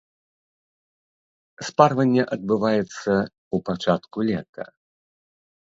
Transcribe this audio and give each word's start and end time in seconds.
Спарванне 1.69 2.23
адбываецца 2.37 2.89
ў 2.89 3.57
пачатку 3.69 4.19
лета. 4.33 4.63